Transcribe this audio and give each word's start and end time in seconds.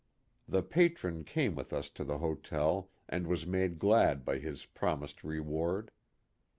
The 0.47 0.63
Patron 0.63 1.23
came 1.23 1.53
with 1.53 1.71
us 1.71 1.87
to 1.91 2.03
the 2.03 2.17
hotel 2.17 2.89
and 3.07 3.27
was 3.27 3.45
made 3.45 3.77
glad 3.77 4.25
by 4.25 4.39
his 4.39 4.65
promised 4.65 5.23
reward. 5.23 5.91